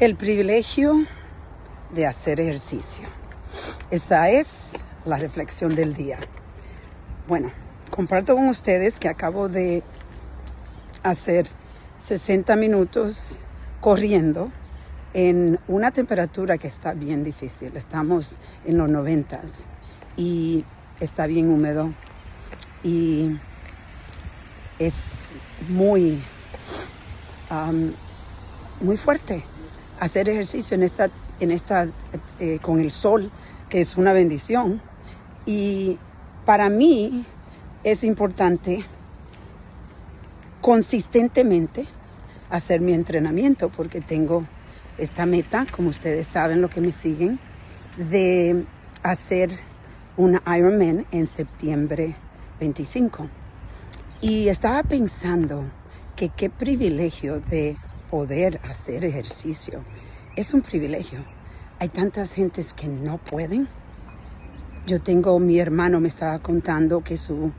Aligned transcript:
El 0.00 0.16
privilegio 0.16 1.04
de 1.92 2.06
hacer 2.06 2.40
ejercicio. 2.40 3.06
Esa 3.90 4.30
es 4.30 4.70
la 5.04 5.18
reflexión 5.18 5.74
del 5.74 5.92
día. 5.92 6.18
Bueno, 7.28 7.52
comparto 7.90 8.34
con 8.34 8.48
ustedes 8.48 8.98
que 8.98 9.08
acabo 9.08 9.50
de 9.50 9.82
hacer 11.02 11.48
60 11.98 12.56
minutos 12.56 13.40
corriendo 13.82 14.50
en 15.12 15.60
una 15.68 15.90
temperatura 15.90 16.56
que 16.56 16.68
está 16.68 16.94
bien 16.94 17.22
difícil. 17.22 17.76
Estamos 17.76 18.38
en 18.64 18.78
los 18.78 18.88
90 18.90 19.42
y 20.16 20.64
está 20.98 21.26
bien 21.26 21.52
húmedo 21.52 21.92
y 22.82 23.38
es 24.78 25.28
muy, 25.68 26.22
muy 28.80 28.96
fuerte 28.96 29.44
hacer 30.00 30.28
ejercicio 30.28 30.74
en 30.74 30.82
esta, 30.82 31.10
en 31.38 31.52
esta, 31.52 31.86
eh, 32.40 32.58
con 32.60 32.80
el 32.80 32.90
sol, 32.90 33.30
que 33.68 33.80
es 33.80 33.96
una 33.96 34.12
bendición. 34.12 34.82
Y 35.46 35.98
para 36.44 36.68
mí 36.68 37.24
es 37.84 38.02
importante 38.02 38.84
consistentemente 40.60 41.86
hacer 42.50 42.80
mi 42.80 42.92
entrenamiento 42.92 43.68
porque 43.68 44.00
tengo 44.00 44.44
esta 44.98 45.24
meta, 45.24 45.66
como 45.70 45.90
ustedes 45.90 46.26
saben, 46.26 46.60
lo 46.60 46.68
que 46.68 46.80
me 46.80 46.92
siguen, 46.92 47.38
de 47.96 48.64
hacer 49.02 49.50
una 50.16 50.42
Ironman 50.56 51.06
en 51.10 51.26
septiembre 51.26 52.16
25. 52.58 53.28
Y 54.20 54.48
estaba 54.48 54.82
pensando 54.82 55.70
que 56.16 56.28
qué 56.28 56.50
privilegio 56.50 57.40
de 57.40 57.76
poder 58.10 58.60
hacer 58.68 59.04
ejercicio. 59.04 59.84
Es 60.36 60.52
un 60.52 60.62
privilegio. 60.62 61.20
Hay 61.78 61.88
tantas 61.88 62.34
gentes 62.34 62.74
que 62.74 62.88
no 62.88 63.18
pueden. 63.18 63.68
Yo 64.86 65.00
tengo, 65.00 65.38
mi 65.38 65.58
hermano 65.58 66.00
me 66.00 66.08
estaba 66.08 66.40
contando 66.40 67.02
que 67.04 67.16
su 67.16 67.52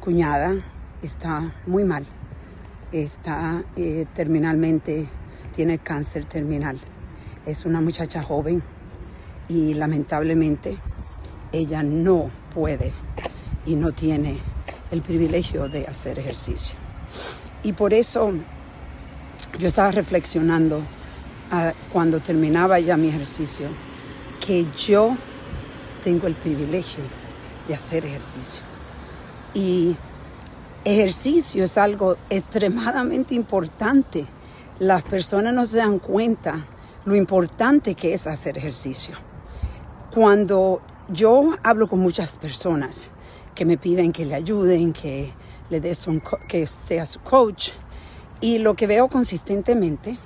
cuñada 0.00 0.54
está 1.02 1.54
muy 1.66 1.84
mal. 1.84 2.06
Está 2.92 3.64
eh, 3.76 4.06
terminalmente, 4.14 5.06
tiene 5.54 5.78
cáncer 5.78 6.24
terminal. 6.24 6.78
Es 7.44 7.64
una 7.66 7.80
muchacha 7.80 8.22
joven 8.22 8.62
y 9.48 9.74
lamentablemente 9.74 10.78
ella 11.52 11.82
no 11.82 12.30
puede 12.54 12.92
y 13.66 13.74
no 13.74 13.92
tiene 13.92 14.38
el 14.90 15.02
privilegio 15.02 15.68
de 15.68 15.86
hacer 15.86 16.18
ejercicio. 16.18 16.78
Y 17.62 17.72
por 17.72 17.92
eso 17.92 18.32
yo 19.58 19.66
estaba 19.66 19.90
reflexionando 19.90 20.82
ah, 21.50 21.72
cuando 21.92 22.20
terminaba 22.20 22.78
ya 22.78 22.96
mi 22.96 23.08
ejercicio 23.08 23.68
que 24.44 24.66
yo 24.76 25.16
tengo 26.04 26.28
el 26.28 26.34
privilegio 26.34 27.02
de 27.66 27.74
hacer 27.74 28.06
ejercicio. 28.06 28.62
Y 29.54 29.96
ejercicio 30.84 31.64
es 31.64 31.76
algo 31.76 32.16
extremadamente 32.30 33.34
importante. 33.34 34.26
Las 34.78 35.02
personas 35.02 35.52
no 35.52 35.66
se 35.66 35.78
dan 35.78 35.98
cuenta 35.98 36.54
lo 37.04 37.16
importante 37.16 37.94
que 37.94 38.14
es 38.14 38.26
hacer 38.28 38.56
ejercicio. 38.56 39.16
Cuando 40.14 40.82
yo 41.08 41.50
hablo 41.64 41.88
con 41.88 41.98
muchas 41.98 42.34
personas 42.36 43.10
que 43.56 43.64
me 43.64 43.76
piden 43.76 44.12
que 44.12 44.24
le 44.24 44.36
ayuden, 44.36 44.92
que 44.92 45.32
le 45.68 45.80
des 45.80 46.06
que 46.46 46.66
sea 46.66 47.06
su 47.06 47.20
coach, 47.20 47.70
y 48.40 48.58
lo 48.58 48.74
que 48.74 48.86
veo 48.86 49.08
consistentemente 49.08 50.18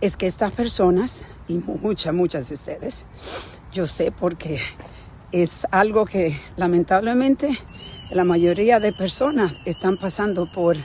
es 0.00 0.16
que 0.16 0.26
estas 0.26 0.50
personas, 0.50 1.26
y 1.48 1.54
muchas, 1.54 2.12
muchas 2.12 2.48
de 2.48 2.54
ustedes, 2.54 3.06
yo 3.72 3.86
sé 3.86 4.10
porque 4.10 4.58
es 5.32 5.66
algo 5.70 6.04
que 6.04 6.38
lamentablemente 6.56 7.58
la 8.10 8.24
mayoría 8.24 8.80
de 8.80 8.92
personas 8.92 9.54
están 9.64 9.96
pasando 9.96 10.50
por 10.50 10.76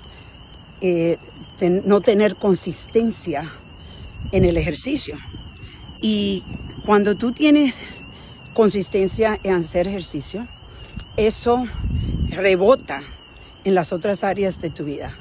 eh, 0.82 1.18
no 1.62 2.02
tener 2.02 2.36
consistencia 2.36 3.44
en 4.32 4.46
el 4.46 4.56
ejercicio. 4.58 5.18
Y 6.02 6.44
cuando 6.86 7.16
tú 7.16 7.32
tienes 7.32 7.82
consistencia 8.54 9.40
en 9.44 9.56
hacer 9.56 9.88
ejercicio, 9.88 10.48
eso 11.18 11.66
rebota 12.30 13.02
en 13.64 13.76
las 13.76 13.92
otras 13.92 14.24
áreas 14.24 14.62
de 14.62 14.70
tu 14.70 14.86
vida 14.86 15.14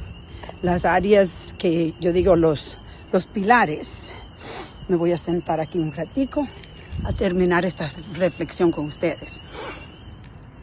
las 0.63 0.85
áreas 0.85 1.55
que 1.59 1.95
yo 2.01 2.13
digo 2.13 2.37
los, 2.37 2.77
los 3.13 3.27
pilares. 3.27 4.15
Me 4.89 4.97
voy 4.97 5.13
a 5.13 5.17
sentar 5.17 5.61
aquí 5.61 5.79
un 5.79 5.93
ratico 5.93 6.49
a 7.05 7.13
terminar 7.13 7.65
esta 7.65 7.91
reflexión 8.15 8.73
con 8.73 8.87
ustedes. 8.87 9.41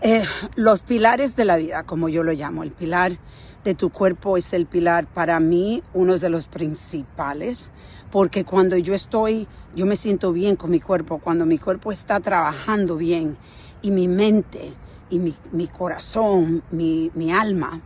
Eh, 0.02 0.24
los 0.56 0.82
pilares 0.82 1.36
de 1.36 1.46
la 1.46 1.58
vida, 1.58 1.84
como 1.84 2.10
yo 2.10 2.24
lo 2.24 2.34
llamo, 2.34 2.64
el 2.64 2.72
pilar 2.72 3.18
de 3.64 3.74
tu 3.74 3.90
cuerpo 3.90 4.38
es 4.38 4.54
el 4.54 4.68
pilar 4.68 5.08
para 5.08 5.40
mí, 5.40 5.82
uno 5.94 6.18
de 6.18 6.30
los 6.30 6.48
principales, 6.48 7.72
porque 8.12 8.46
cuando 8.46 8.78
yo 8.78 8.94
estoy, 8.94 9.48
yo 9.76 9.86
me 9.86 9.96
siento 9.96 10.32
bien 10.32 10.56
con 10.56 10.70
mi 10.70 10.80
cuerpo, 10.80 11.20
cuando 11.20 11.46
mi 11.46 11.58
cuerpo 11.58 11.92
está 11.92 12.20
trabajando 12.20 12.98
bien 12.98 13.38
y 13.82 13.90
mi 13.90 14.08
mente 14.08 14.74
y 15.10 15.18
mi, 15.18 15.34
mi 15.52 15.68
corazón, 15.68 16.62
mi, 16.70 17.10
mi 17.16 17.32
alma, 17.32 17.82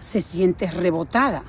se 0.00 0.20
siente 0.20 0.70
rebotada. 0.70 1.44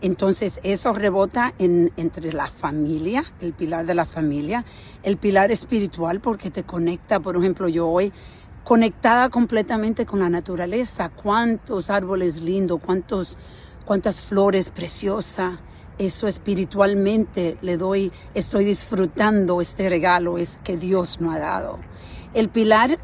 Entonces 0.00 0.58
eso 0.64 0.92
rebota 0.92 1.54
en, 1.58 1.92
entre 1.96 2.32
la 2.32 2.48
familia, 2.48 3.24
el 3.40 3.52
pilar 3.52 3.86
de 3.86 3.94
la 3.94 4.04
familia, 4.04 4.64
el 5.04 5.16
pilar 5.16 5.52
espiritual 5.52 6.20
porque 6.20 6.50
te 6.50 6.64
conecta, 6.64 7.20
por 7.20 7.36
ejemplo, 7.36 7.68
yo 7.68 7.88
hoy 7.88 8.12
conectada 8.64 9.28
completamente 9.28 10.04
con 10.04 10.20
la 10.20 10.28
naturaleza, 10.28 11.08
cuántos 11.08 11.88
árboles 11.88 12.42
lindos, 12.42 12.80
cuántos, 12.84 13.38
cuántas 13.84 14.22
flores 14.22 14.70
preciosas, 14.70 15.58
eso 15.98 16.26
espiritualmente 16.26 17.58
le 17.60 17.76
doy, 17.76 18.12
estoy 18.34 18.64
disfrutando 18.64 19.60
este 19.60 19.88
regalo 19.88 20.38
es 20.38 20.58
que 20.64 20.76
Dios 20.76 21.20
nos 21.20 21.36
ha 21.36 21.38
dado. 21.38 21.78
El 22.34 22.48
pilar 22.48 22.98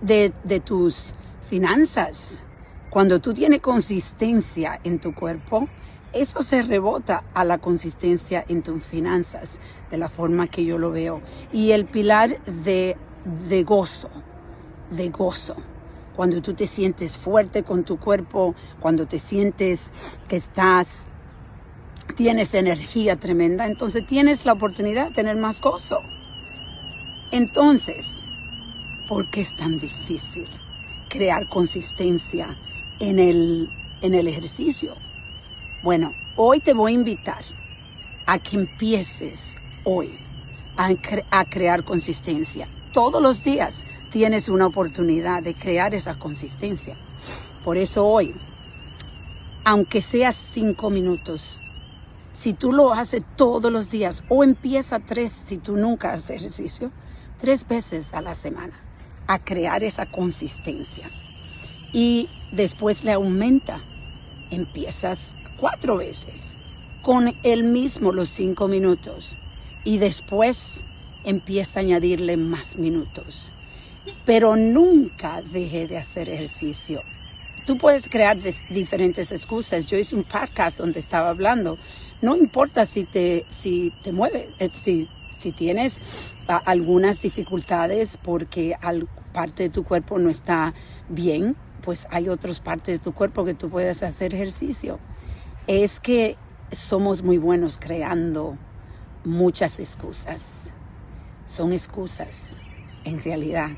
de, 0.00 0.32
de 0.44 0.60
tus 0.60 1.14
finanzas, 1.42 2.44
cuando 2.90 3.20
tú 3.20 3.34
tienes 3.34 3.60
consistencia 3.60 4.80
en 4.82 4.98
tu 4.98 5.14
cuerpo, 5.14 5.68
eso 6.12 6.42
se 6.42 6.62
rebota 6.62 7.22
a 7.34 7.44
la 7.44 7.58
consistencia 7.58 8.42
en 8.48 8.62
tus 8.62 8.82
finanzas, 8.82 9.60
de 9.90 9.98
la 9.98 10.08
forma 10.08 10.46
que 10.46 10.64
yo 10.64 10.78
lo 10.78 10.90
veo. 10.90 11.20
Y 11.52 11.72
el 11.72 11.84
pilar 11.84 12.42
de, 12.44 12.96
gozo, 13.66 14.08
de 14.90 15.10
gozo. 15.10 15.56
Cuando 16.16 16.40
tú 16.40 16.54
te 16.54 16.66
sientes 16.66 17.18
fuerte 17.18 17.62
con 17.62 17.84
tu 17.84 17.98
cuerpo, 17.98 18.54
cuando 18.80 19.06
te 19.06 19.18
sientes 19.18 19.92
que 20.26 20.36
estás, 20.36 21.06
tienes 22.16 22.54
energía 22.54 23.16
tremenda, 23.16 23.66
entonces 23.66 24.06
tienes 24.06 24.46
la 24.46 24.54
oportunidad 24.54 25.08
de 25.08 25.14
tener 25.14 25.36
más 25.36 25.60
gozo. 25.60 26.00
Entonces, 27.32 28.24
¿por 29.06 29.30
qué 29.30 29.42
es 29.42 29.54
tan 29.54 29.78
difícil 29.78 30.48
crear 31.10 31.48
consistencia 31.48 32.58
en 33.00 33.18
el, 33.18 33.70
en 34.02 34.14
el 34.14 34.28
ejercicio. 34.28 34.96
Bueno, 35.82 36.14
hoy 36.36 36.60
te 36.60 36.72
voy 36.72 36.92
a 36.92 36.94
invitar 36.94 37.44
a 38.26 38.38
que 38.38 38.56
empieces 38.56 39.56
hoy 39.84 40.18
a, 40.76 41.44
crear 41.44 41.84
consistencia. 41.84 42.68
Todos 42.92 43.22
los 43.22 43.42
días 43.42 43.86
tienes 44.10 44.48
una 44.48 44.66
oportunidad 44.66 45.42
de 45.42 45.54
crear 45.54 45.94
esa 45.94 46.18
consistencia. 46.18 46.96
Por 47.64 47.76
eso 47.76 48.06
hoy, 48.06 48.34
aunque 49.64 50.00
sea 50.00 50.32
cinco 50.32 50.90
minutos, 50.90 51.60
si 52.32 52.52
tú 52.52 52.72
lo 52.72 52.92
haces 52.92 53.22
todos 53.36 53.72
los 53.72 53.90
días 53.90 54.22
o 54.28 54.44
empieza 54.44 55.00
tres, 55.00 55.42
si 55.44 55.58
tú 55.58 55.76
nunca 55.76 56.12
haces 56.12 56.30
ejercicio, 56.30 56.92
tres 57.38 57.66
veces 57.66 58.14
a 58.14 58.20
la 58.20 58.34
semana, 58.34 58.74
a 59.26 59.38
crear 59.38 59.82
esa 59.82 60.06
consistencia 60.06 61.10
y 61.92 62.28
después 62.52 63.04
le 63.04 63.12
aumenta. 63.12 63.84
Empiezas 64.50 65.36
cuatro 65.56 65.98
veces 65.98 66.56
con 67.02 67.34
el 67.42 67.64
mismo 67.64 68.12
los 68.12 68.28
cinco 68.28 68.68
minutos 68.68 69.38
y 69.84 69.98
después 69.98 70.84
empieza 71.24 71.80
a 71.80 71.82
añadirle 71.82 72.36
más 72.36 72.76
minutos. 72.76 73.52
Pero 74.24 74.56
nunca 74.56 75.42
deje 75.42 75.86
de 75.86 75.98
hacer 75.98 76.30
ejercicio. 76.30 77.02
Tú 77.66 77.76
puedes 77.76 78.08
crear 78.08 78.38
diferentes 78.70 79.30
excusas. 79.30 79.84
Yo 79.84 79.98
hice 79.98 80.16
un 80.16 80.24
podcast 80.24 80.78
donde 80.78 81.00
estaba 81.00 81.28
hablando. 81.28 81.76
No 82.22 82.36
importa 82.36 82.86
si 82.86 83.04
te, 83.04 83.44
si 83.48 83.92
te 84.02 84.12
mueves, 84.12 84.48
eh, 84.58 84.70
si, 84.72 85.08
si 85.38 85.52
tienes 85.52 86.00
algunas 86.64 87.20
dificultades 87.20 88.18
porque 88.22 88.74
parte 89.32 89.64
de 89.64 89.68
tu 89.68 89.84
cuerpo 89.84 90.18
no 90.18 90.30
está 90.30 90.72
bien, 91.10 91.56
pues 91.82 92.06
hay 92.10 92.28
otras 92.28 92.60
partes 92.60 92.98
de 92.98 93.04
tu 93.04 93.12
cuerpo 93.12 93.44
que 93.44 93.54
tú 93.54 93.70
puedes 93.70 94.02
hacer 94.02 94.34
ejercicio. 94.34 94.98
Es 95.66 96.00
que 96.00 96.36
somos 96.72 97.22
muy 97.22 97.38
buenos 97.38 97.78
creando 97.78 98.56
muchas 99.24 99.80
excusas. 99.80 100.70
Son 101.46 101.72
excusas. 101.72 102.58
En 103.04 103.22
realidad 103.22 103.70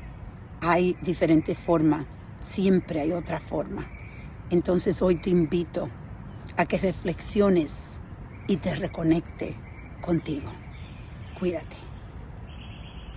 hay 0.61 0.97
diferentes 1.01 1.57
formas. 1.57 2.05
Siempre 2.41 3.01
hay 3.01 3.11
otra 3.11 3.39
forma. 3.39 3.89
Entonces 4.49 5.01
hoy 5.01 5.15
te 5.15 5.29
invito 5.29 5.89
a 6.57 6.65
que 6.65 6.77
reflexiones 6.77 7.99
y 8.47 8.57
te 8.57 8.75
reconecte 8.75 9.55
contigo. 10.01 10.49
Cuídate. 11.39 11.90